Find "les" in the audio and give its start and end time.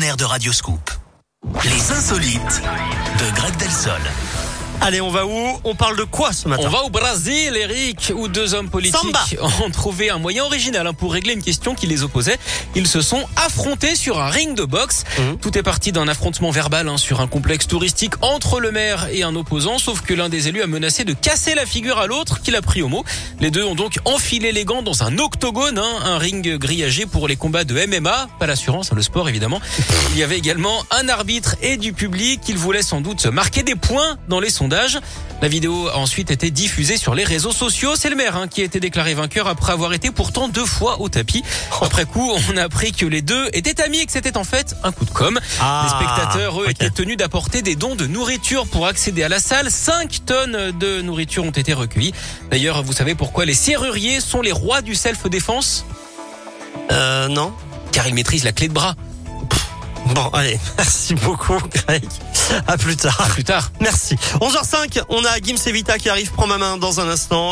1.62-1.92, 11.86-12.02, 23.38-23.50, 24.50-24.64, 27.28-27.36, 34.40-34.48, 37.14-37.24, 43.06-43.22, 45.84-45.90, 53.44-53.54, 54.42-54.52